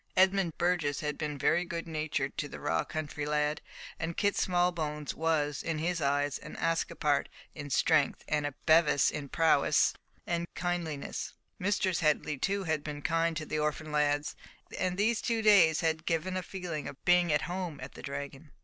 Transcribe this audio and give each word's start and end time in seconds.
Edmund 0.17 0.57
Burgess 0.57 1.01
had 1.01 1.15
been 1.15 1.37
very 1.37 1.63
good 1.63 1.87
natured 1.87 2.35
to 2.39 2.49
the 2.49 2.59
raw 2.59 2.83
country 2.83 3.23
lad, 3.27 3.61
and 3.99 4.17
Kit 4.17 4.35
Smallbones 4.35 5.13
was, 5.13 5.61
in 5.61 5.77
his 5.77 6.01
eyes, 6.01 6.39
an 6.39 6.55
Ascapart 6.55 7.27
in 7.53 7.69
strength, 7.69 8.23
and 8.27 8.47
a 8.47 8.55
Bevis 8.65 9.11
in 9.11 9.29
prowess 9.29 9.93
and 10.25 10.47
kindliness. 10.55 11.35
Mistress 11.59 11.99
Headley 11.99 12.39
too 12.39 12.63
had 12.63 12.83
been 12.83 13.03
kind 13.03 13.37
to 13.37 13.45
the 13.45 13.59
orphan 13.59 13.91
lads, 13.91 14.35
and 14.79 14.97
these 14.97 15.21
two 15.21 15.43
days 15.43 15.81
had 15.81 16.07
given 16.07 16.35
a 16.35 16.41
feeling 16.41 16.87
of 16.87 17.05
being 17.05 17.31
at 17.31 17.43
home 17.43 17.79
at 17.79 17.91
the 17.91 18.01
Dragon. 18.01 18.49